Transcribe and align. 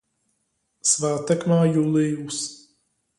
Svátek 0.81 1.47
má 1.47 1.65
Julius. 1.65 2.69